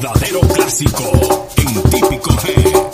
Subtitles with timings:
[0.00, 2.85] verdadero clásico en típico G.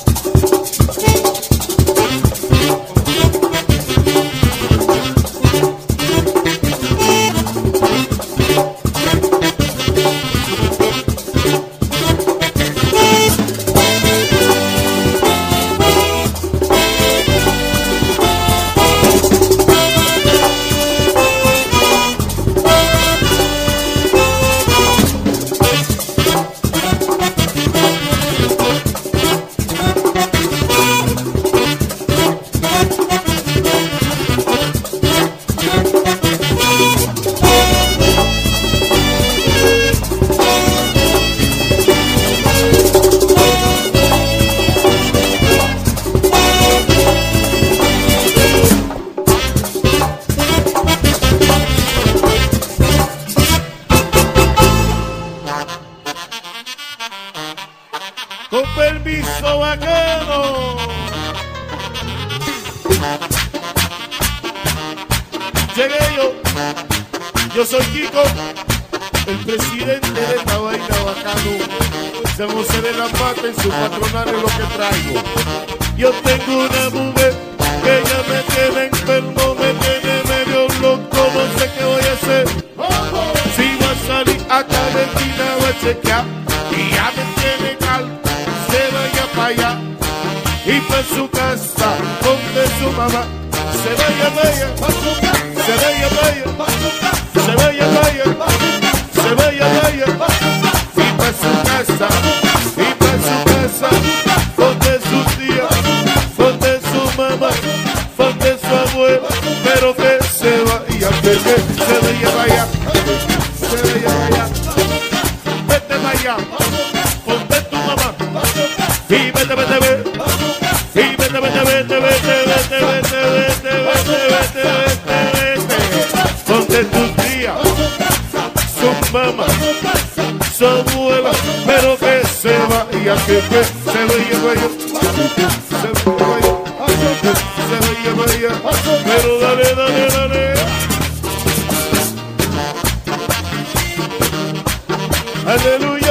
[145.44, 146.01] Hallelujah.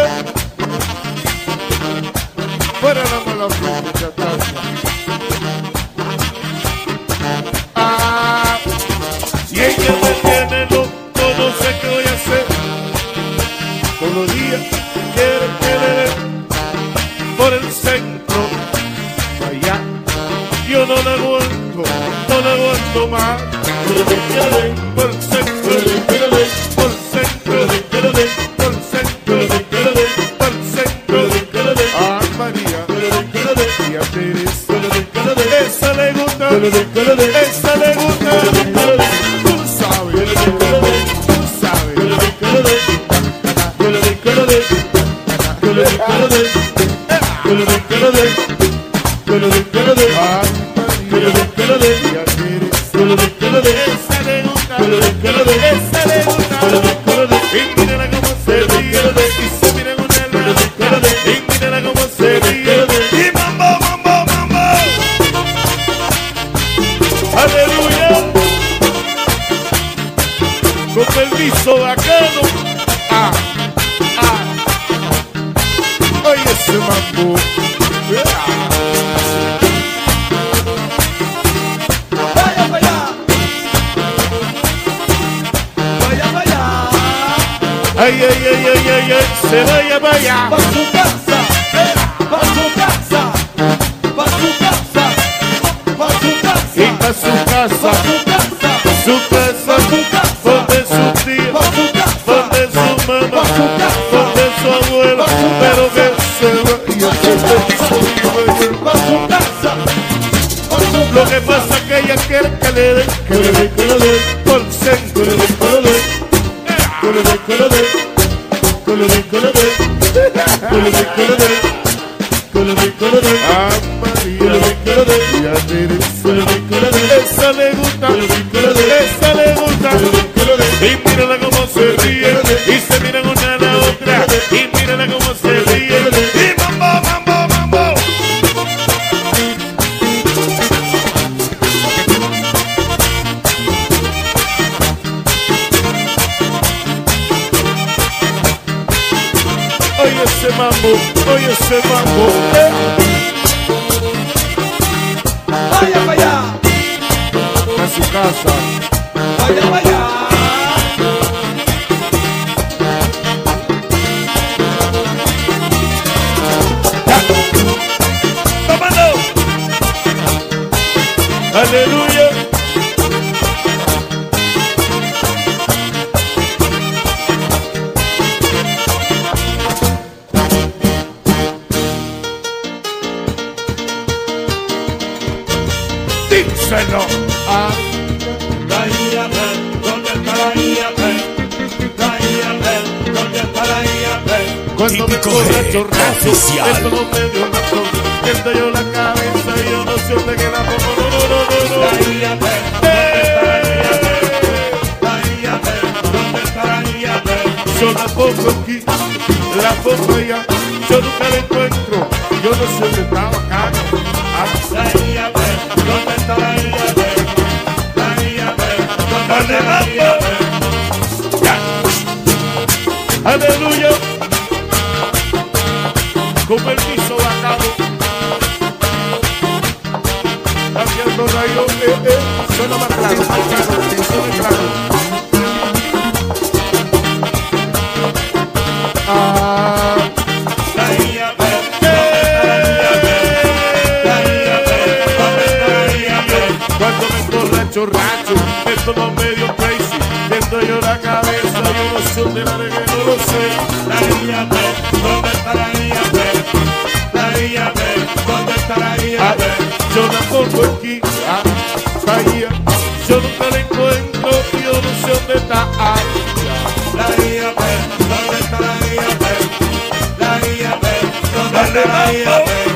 [271.63, 272.70] ¿Dónde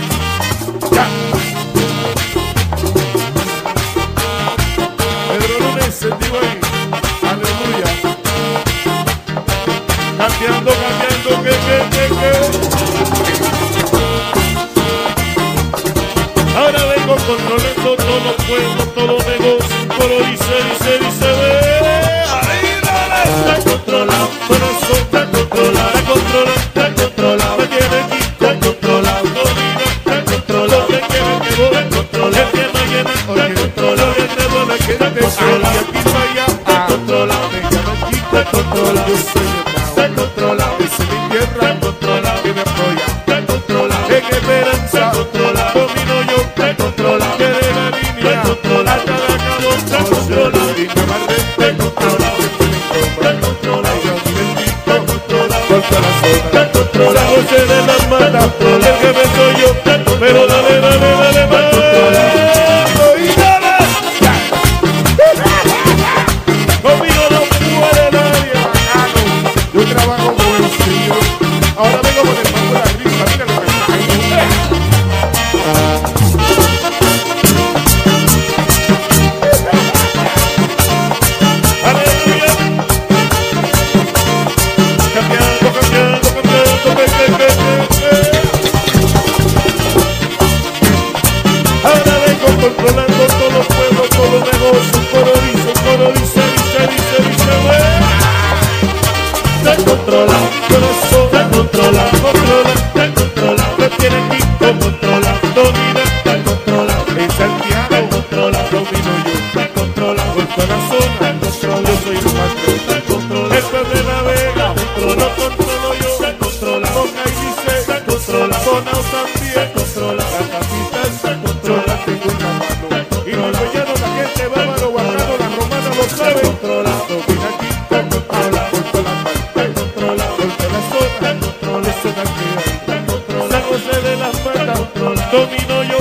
[135.32, 135.98] domino yo,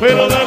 [0.00, 0.41] pero dale,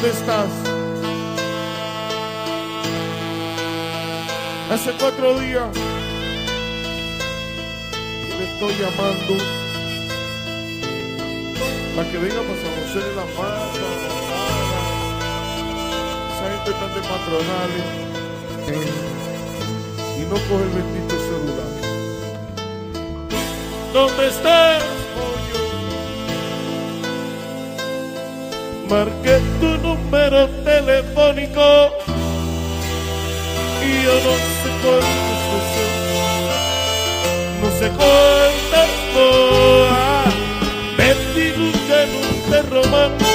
[0.00, 0.50] ¿dónde estás?
[4.70, 5.64] Hace cuatro días
[8.28, 9.34] yo le estoy llamando
[11.96, 13.86] para que venga para San José de la Mata,
[16.32, 17.88] esa gente tan de patronales
[18.68, 18.92] eh,
[20.16, 21.72] y no coge el bendito celular.
[23.92, 24.97] ¿Dónde estás?
[28.88, 31.92] marqué tu número telefónico
[33.82, 35.92] y yo no sé cuántas veces,
[37.62, 40.30] no sé cuántas horas, ah,
[40.96, 41.46] perdí
[42.02, 43.27] en un romántico.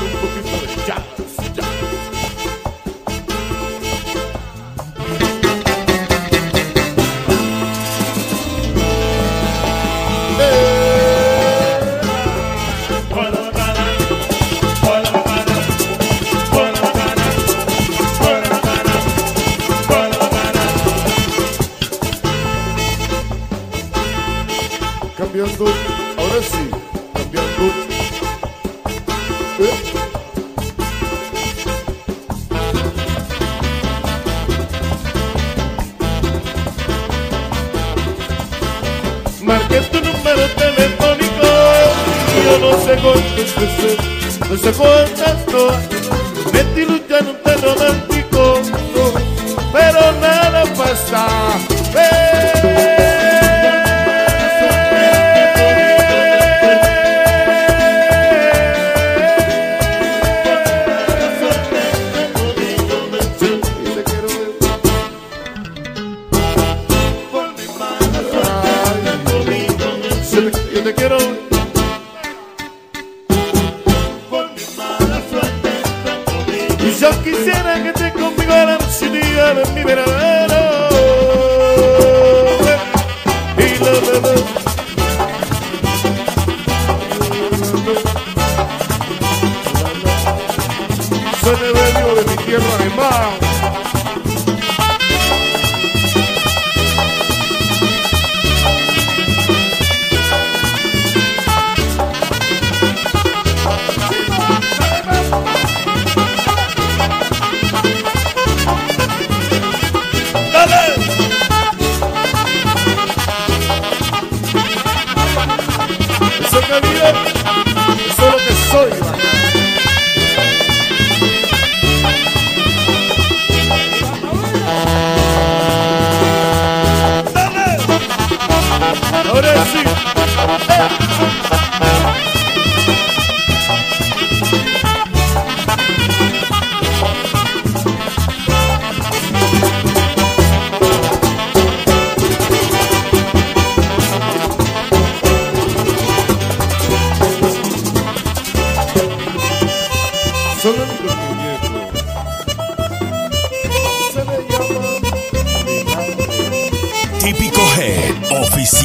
[0.00, 1.19] people.
[43.60, 43.96] você,
[44.48, 45.89] você contestou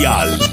[0.06, 0.45] Mundial.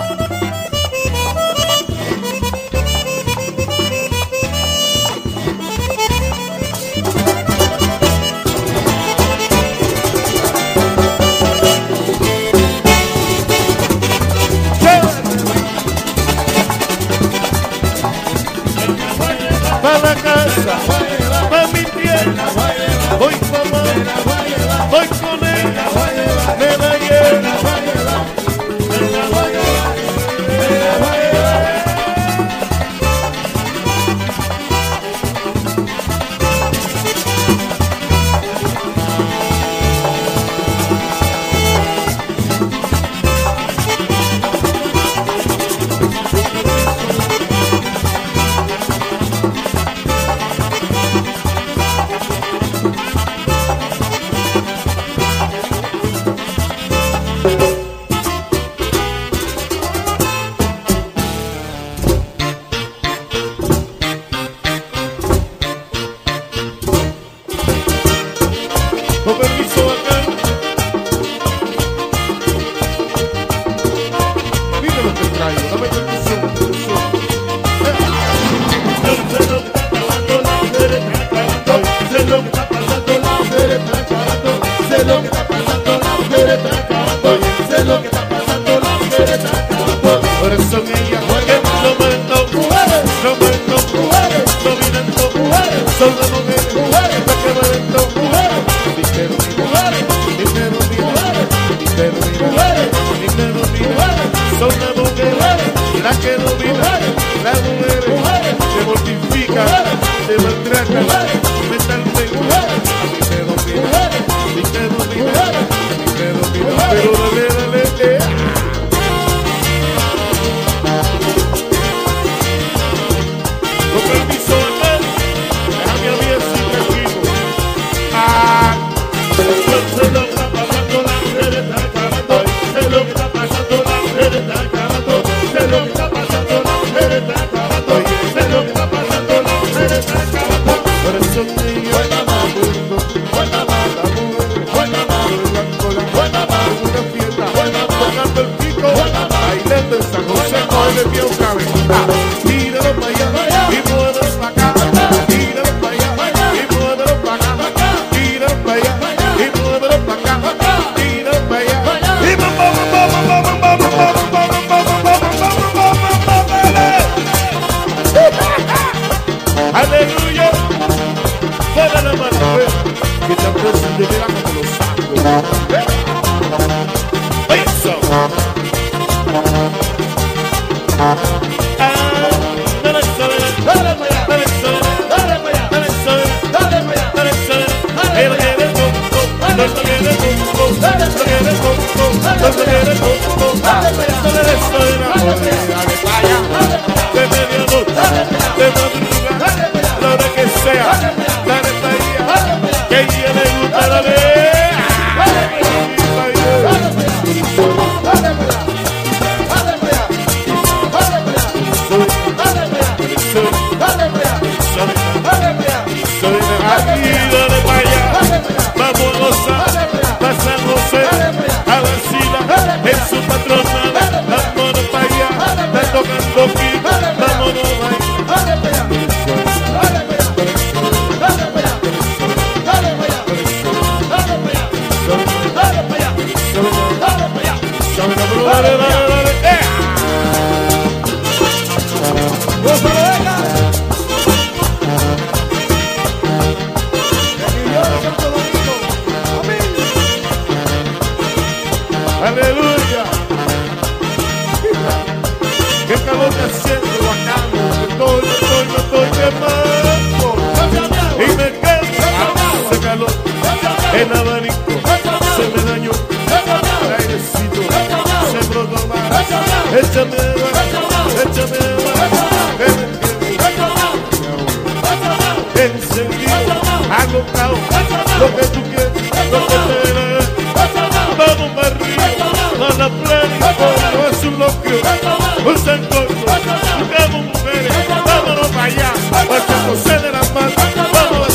[289.72, 291.32] José de la vamos a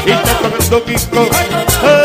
[0.00, 1.99] y te toca el.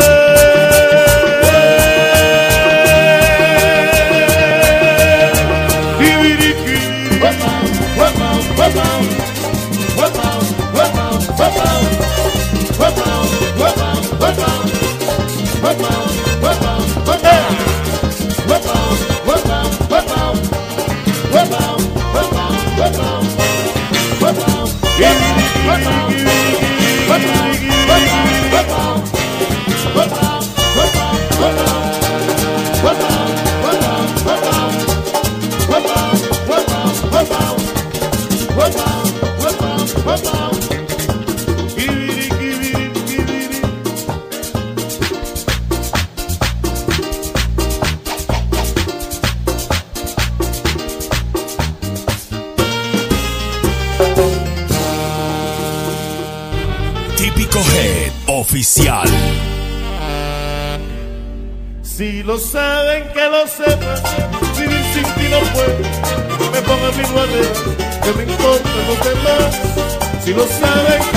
[70.36, 71.15] no sabe.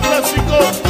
[0.00, 0.85] clásico.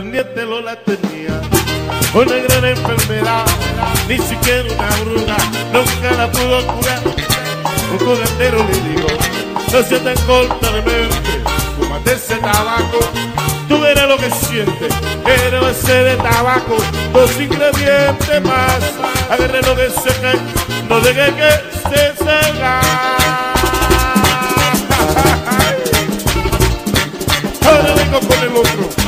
[0.00, 1.40] pendiente no la tenía.
[2.14, 3.44] Una gran enfermedad,
[4.06, 5.36] ni siquiera una bruna
[5.72, 7.02] nunca la pudo curar.
[7.90, 9.08] Un curandero le dijo,
[9.72, 11.40] no se tan corta de mente,
[11.76, 13.00] fumate ese tabaco.
[13.68, 14.94] Tú verás lo que sientes,
[15.26, 16.76] era base de tabaco,
[17.12, 18.80] dos ingredientes más.
[19.28, 20.38] Agarra lo que se cae,
[20.88, 21.50] no deje que
[21.90, 22.80] se salga.
[27.66, 29.07] Ahora vengo con el otro.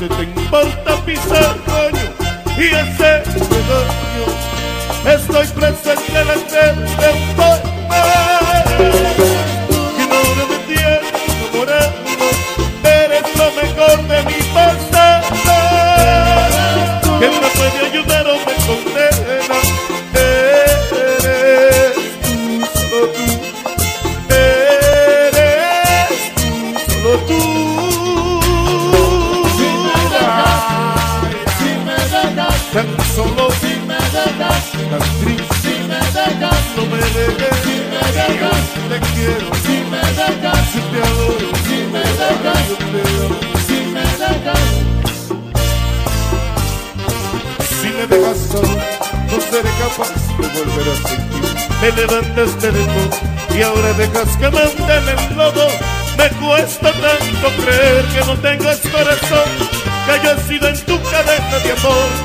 [0.00, 0.39] se tenga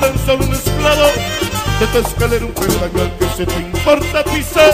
[0.05, 1.07] tan solo un esclavo
[1.79, 4.73] de tu escalera un peldañal que se te importa pisar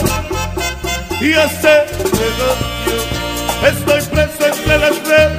[1.20, 2.98] y hacer negocio.
[3.66, 5.31] Estoy preso entre las redes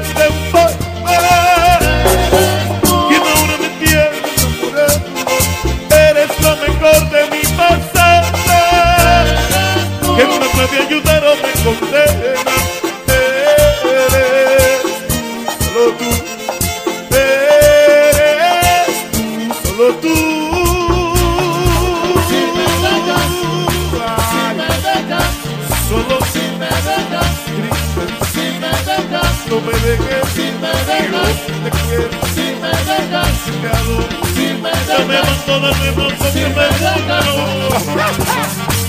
[31.83, 32.09] ayer.
[32.33, 33.95] Si me dejas secado,
[34.33, 35.89] si me dejas, me mando, me
[36.31, 36.65] si me.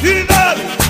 [0.02, 0.83] Y dale.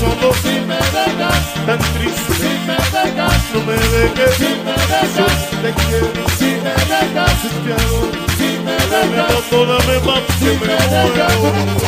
[0.00, 2.32] solo si me dejas, tan triste.
[2.40, 7.72] Si me dejas, no me dejes, si me dejas, te quiero, si me dejas, te
[7.72, 8.00] amo,
[8.36, 11.84] si me dejas, perdóname más si me muero.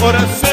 [0.00, 0.45] Coração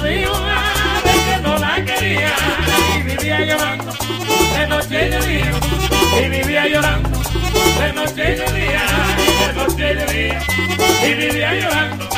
[0.00, 0.62] lo vi una
[1.04, 2.32] vez no la quería
[2.96, 3.92] y vivía llorando
[4.56, 5.52] de noche y de día
[6.18, 7.18] y vivía llorando
[7.80, 8.82] de noche y de día
[9.46, 10.42] de noche y de día
[11.06, 12.08] y vivía llorando.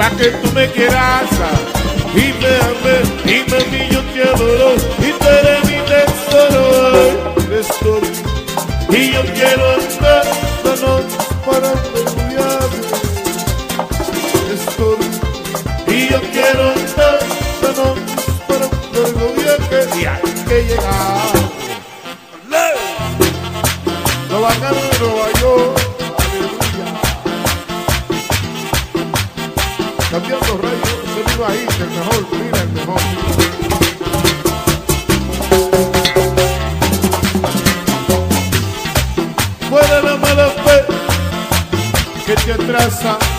[0.00, 1.28] pa' que tú me quieras
[2.14, 3.49] y me ames y
[42.80, 43.29] Rasa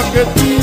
[0.00, 0.59] bucket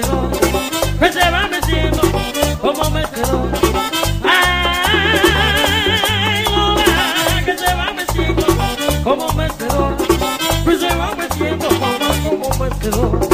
[0.00, 0.30] quedó,
[1.00, 2.02] que se va metiendo,
[2.60, 3.48] como me quedó.
[6.54, 8.46] No va, que se va metiendo,
[9.02, 9.96] como me quedó,
[10.64, 13.27] que se va metiendo, como, como me quedó.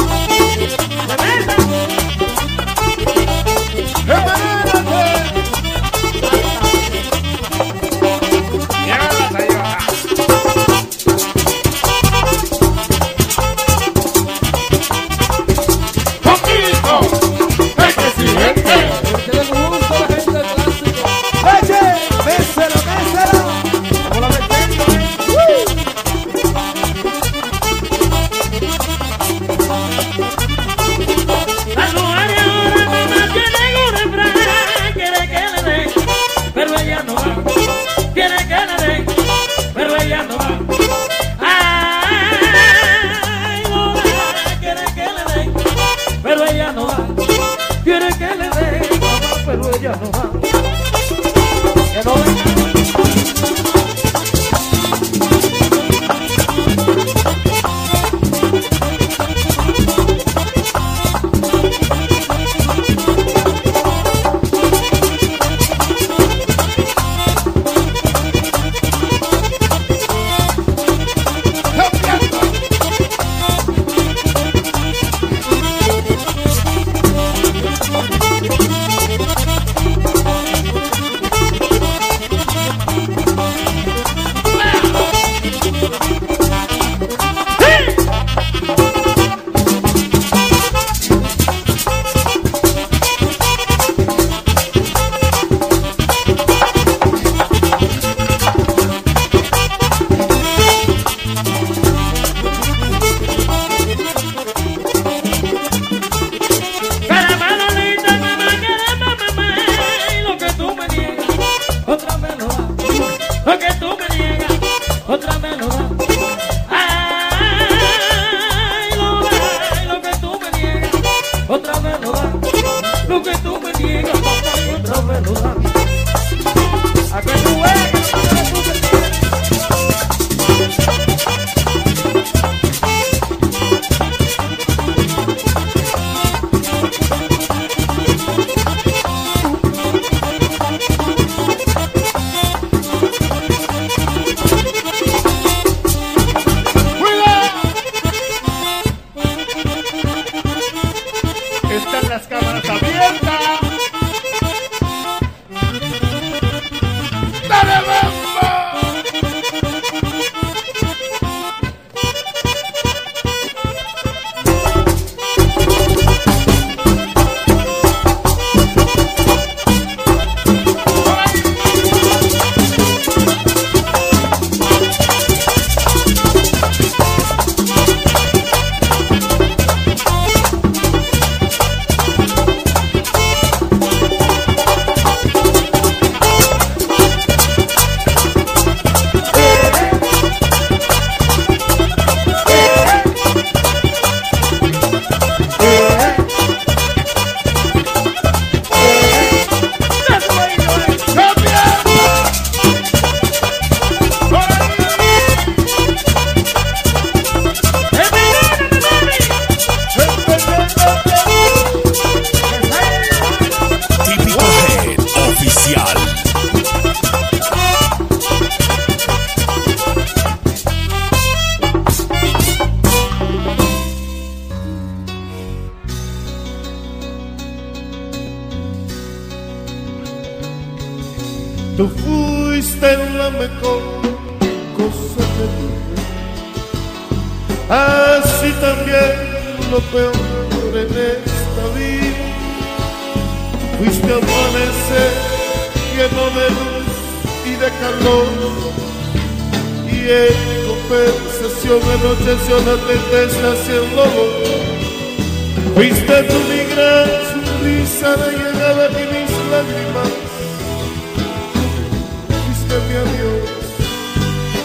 [123.15, 124.14] lo que tú me tienes.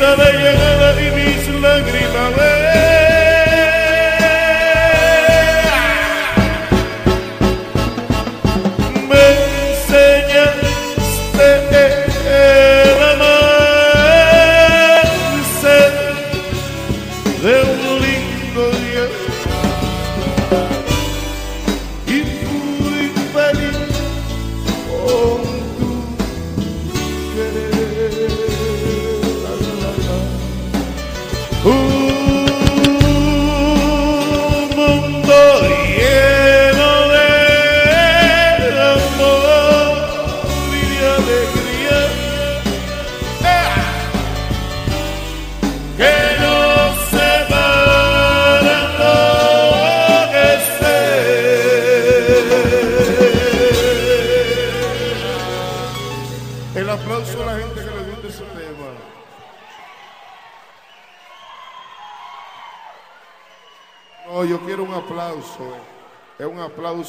[0.00, 3.03] de llegada y mis lágrimas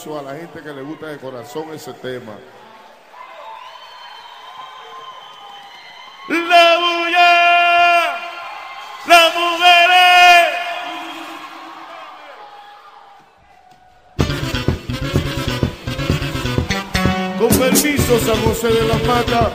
[0.05, 2.33] aplauso a la gente que le gusta de corazón ese tema.
[6.27, 8.17] La bulla,
[9.07, 10.47] las mujeres.
[17.39, 19.51] Con permiso, San José de la Mata.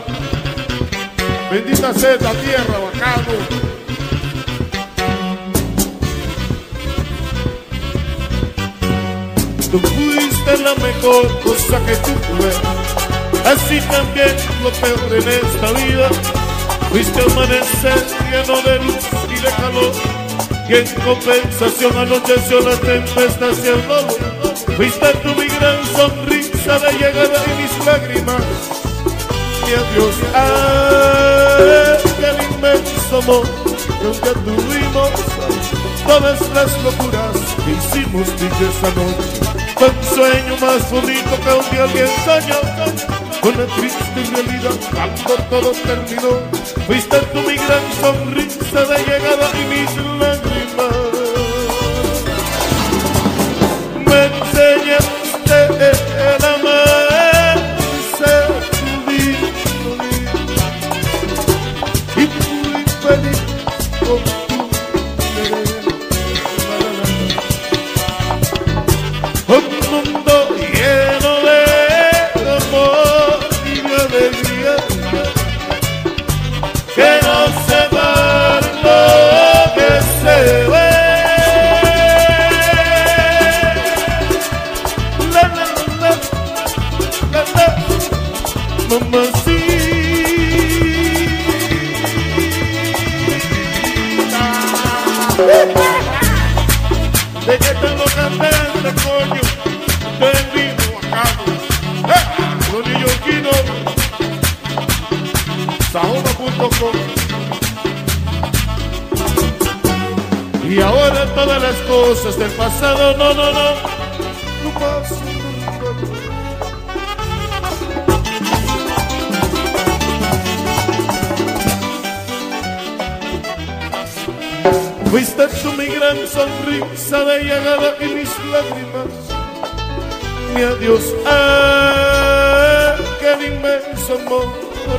[1.51, 3.60] Bendita sea esta tierra, bacano.
[11.01, 12.51] Cosa que tuve.
[13.45, 16.09] Así también lo peor en esta vida.
[16.91, 19.93] Fuiste amanecer lleno de luz y de calor.
[20.69, 24.17] Y en compensación anocheció la tempestad y el dolor.
[24.77, 28.43] Fuiste tú mi gran sonrisa de llegada y mis lágrimas.
[29.67, 33.47] Mi adiós, ah, aquel inmenso amor
[34.01, 35.11] que tuvimos.
[36.07, 39.50] Todas las locuras que hicimos dicha esa noche.
[39.81, 42.61] Fue un sueño más bonito que un día alguien soñó.
[43.43, 46.39] Una triste realidad cuando todo terminó.
[46.87, 51.20] Fuiste tú mi gran sonrisa de llegada y mis lágrimas.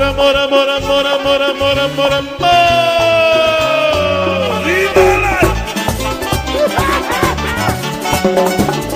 [0.03, 2.81] Amor, amor, amor, amor, amor, amor, amor, amor.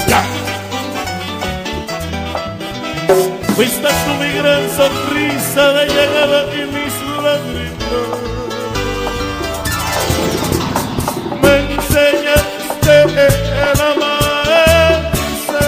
[0.07, 0.21] Ya.
[3.55, 7.75] Fuiste tú mi gran sonrisa de llegada y mis lágrimas.
[11.41, 12.95] me enseñaste
[13.25, 15.65] el amarse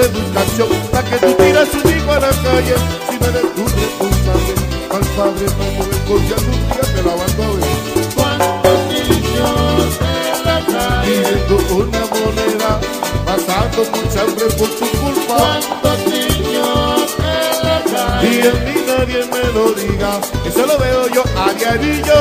[0.00, 0.68] educación.
[0.90, 2.74] Para que tú tiras un hijo a la calle,
[3.10, 4.54] si no eres tú responsable.
[4.92, 7.72] Al padre, no mujer, porque algún día te la van a ver.
[8.14, 11.06] ¿Cuántos niños en la calle?
[11.06, 12.80] Pidiendo una moneda,
[13.26, 15.36] pasando mucha hambre por tu culpa.
[15.36, 17.76] ¿Cuántos niños en la
[18.22, 18.48] Y calle?
[18.48, 22.14] a mí nadie me lo diga, eso lo veo yo a diario.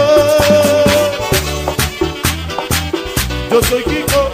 [3.51, 4.31] Yo soy Kiko,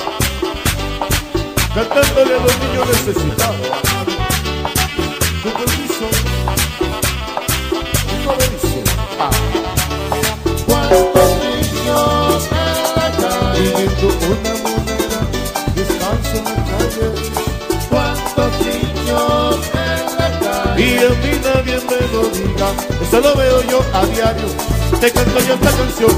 [1.77, 3.67] cantándole a los niños necesitados.
[5.43, 6.05] Con permiso,
[8.07, 8.81] Kiko Berizo.
[9.19, 9.29] Ah,
[10.65, 13.53] ¿Cuántos niños en la calle?
[13.53, 15.21] pidiendo una moneda,
[15.75, 17.07] descanso en la calle.
[17.91, 20.81] ¿Cuántos niños en la calle?
[20.81, 22.69] Y a mí nadie me lo diga,
[23.03, 24.76] eso lo veo yo a diario.
[24.99, 26.11] Te canto yo esta canción,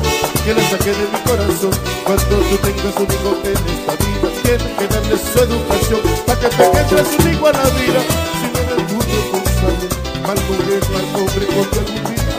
[0.46, 1.72] que la saqué de mi corazón.
[2.06, 6.48] Cuando tú tengas un hijo en esta vida, tienes que darle su educación, para que
[6.50, 8.02] te entre su hijo a la vida.
[8.40, 9.88] Si no eres tú responsable,
[10.26, 12.30] mal mujer, mal hombre, porque algún día,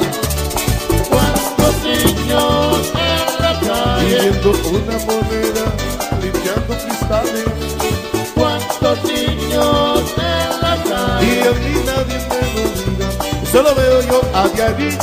[1.10, 4.16] ¿Cuántos niños en la calle?
[4.16, 5.64] pidiendo una moneda,
[6.22, 7.44] limpiando cristales.
[8.34, 10.72] ¿Cuántos niños en la
[11.22, 11.79] Y calle?
[13.50, 14.98] Diga, eso lo veo yo a diario.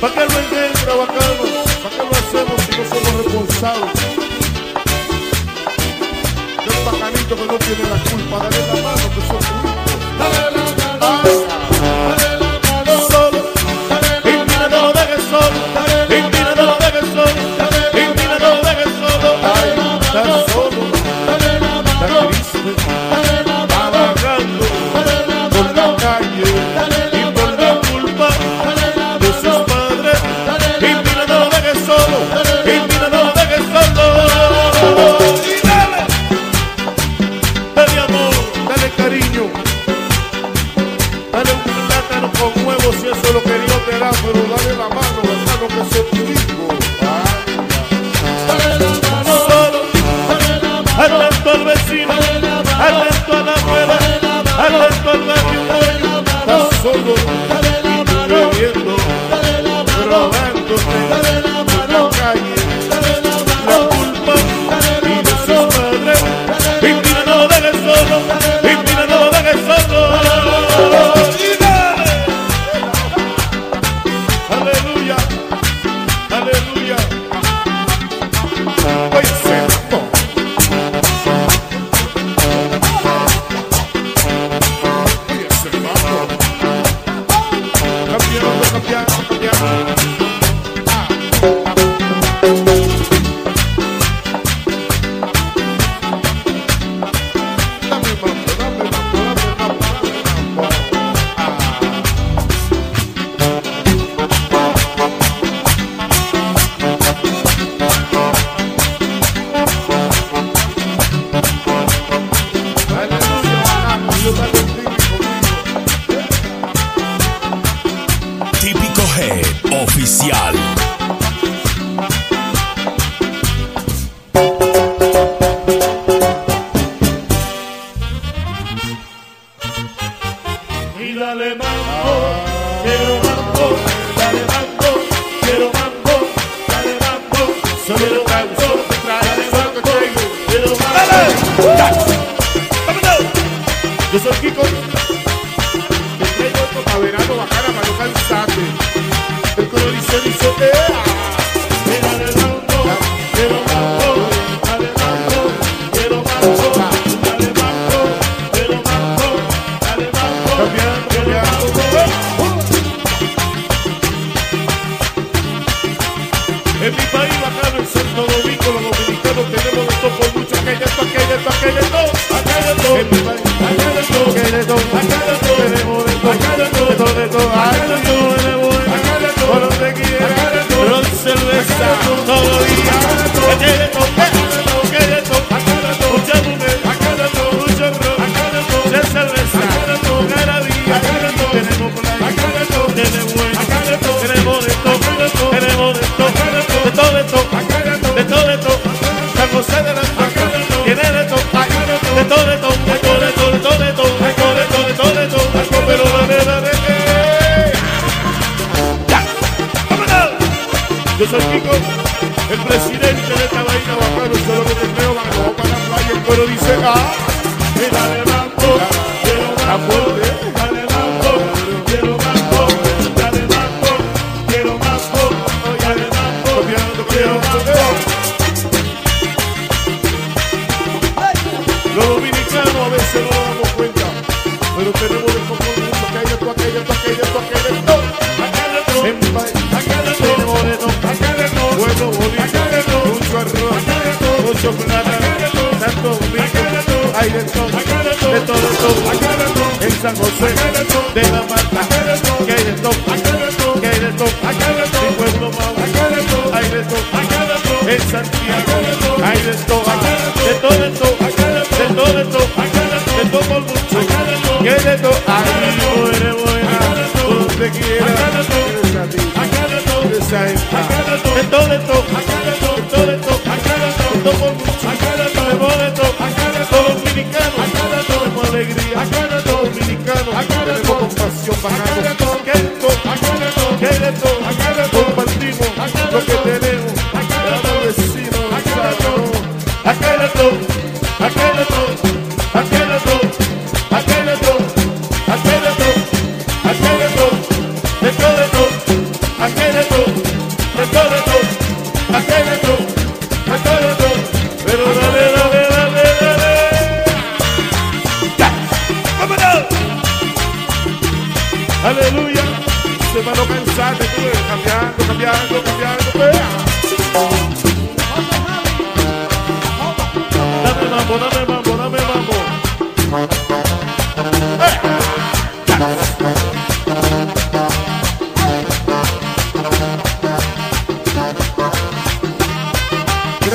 [0.00, 1.44] ¿Para qué lo encuentra bacano?
[1.82, 4.00] ¿Para qué lo hacemos si no somos responsables?
[6.66, 9.47] Es un bacanito que no tiene la culpa, dale la mano que son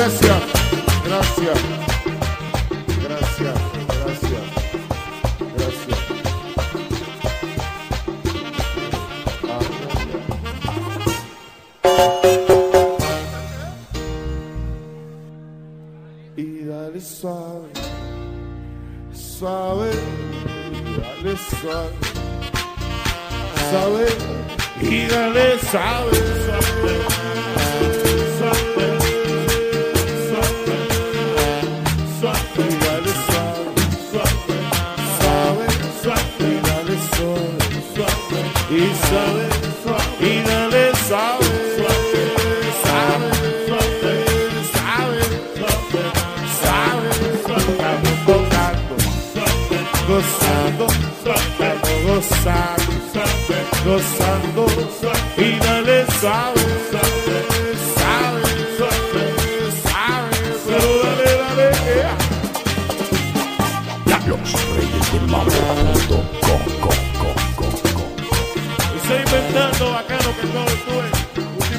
[0.04, 0.42] Gracias,
[1.06, 1.58] gracias,
[3.02, 3.56] gracias,
[3.88, 4.44] gracias,
[5.56, 5.98] gracias.
[9.44, 9.60] Ah,
[16.36, 17.70] y dale suave,
[19.14, 19.90] suave,
[20.98, 21.96] dale suave,
[23.70, 24.06] suave,
[24.82, 26.23] y dale suave.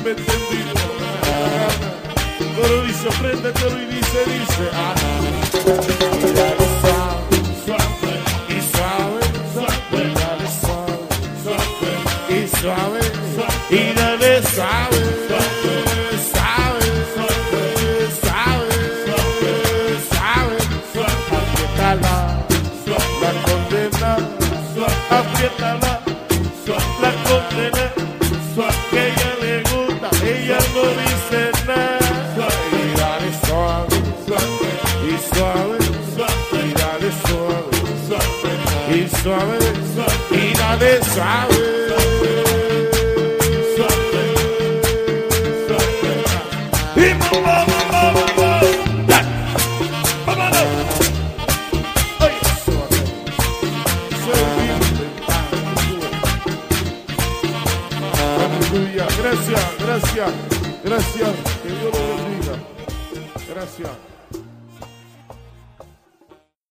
[0.05, 0.73] me entendiste.
[2.55, 4.69] Pero dice, prende, pero y dice, dice.
[4.71, 6.14] Ajá.